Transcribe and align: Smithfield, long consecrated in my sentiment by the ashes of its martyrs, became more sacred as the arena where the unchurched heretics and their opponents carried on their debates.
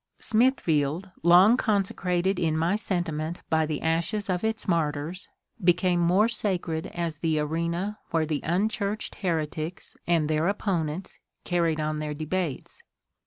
Smithfield, 0.17 1.11
long 1.21 1.57
consecrated 1.57 2.39
in 2.39 2.57
my 2.57 2.75
sentiment 2.75 3.43
by 3.51 3.67
the 3.67 3.83
ashes 3.83 4.31
of 4.31 4.43
its 4.43 4.67
martyrs, 4.67 5.29
became 5.63 5.99
more 5.99 6.27
sacred 6.27 6.87
as 6.87 7.17
the 7.17 7.37
arena 7.37 7.99
where 8.09 8.25
the 8.25 8.41
unchurched 8.43 9.13
heretics 9.21 9.95
and 10.07 10.27
their 10.27 10.47
opponents 10.47 11.19
carried 11.43 11.79
on 11.79 11.99
their 11.99 12.15
debates. 12.15 12.81